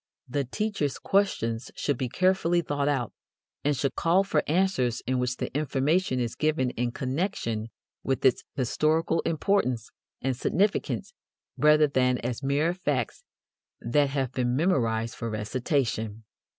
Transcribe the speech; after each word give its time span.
The 0.27 0.45
teacher's 0.45 0.97
questions 0.97 1.69
should 1.75 1.95
be 1.99 2.09
carefully 2.09 2.61
thought 2.63 2.87
out, 2.87 3.13
and 3.63 3.77
should 3.77 3.93
call 3.93 4.23
for 4.23 4.41
answers 4.47 5.03
in 5.05 5.19
which 5.19 5.37
the 5.37 5.55
information 5.55 6.19
is 6.19 6.33
given 6.33 6.71
in 6.71 6.91
connection 6.91 7.67
with 8.01 8.25
its 8.25 8.43
historical 8.55 9.19
importance 9.27 9.91
and 10.19 10.35
significance 10.35 11.13
rather 11.55 11.85
than 11.85 12.17
as 12.17 12.41
mere 12.41 12.73
facts 12.73 13.23
that 13.79 14.09
have 14.09 14.31
been 14.31 14.55
memorized 14.55 15.13
for 15.13 15.29
recitation. 15.29 16.23